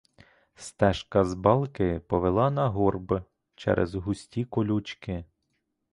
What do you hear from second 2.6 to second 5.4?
горб через густі колючки.